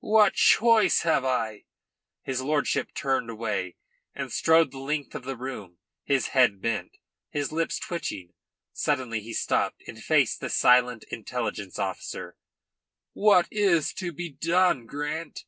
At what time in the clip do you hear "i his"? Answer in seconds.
1.24-2.40